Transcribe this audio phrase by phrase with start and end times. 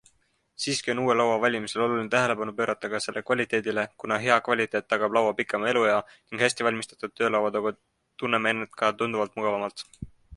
[0.61, 5.17] Siiski on uue laua valimisel oluline tähelepanu pöörata ka selle kvaliteedile, kuna hea kvaliteet tagab
[5.19, 5.99] laua pikema eluea
[6.31, 7.73] ning hästi valmistatud töölaua taga
[8.23, 9.87] tunneme end ka tunduvalt mugavamalt.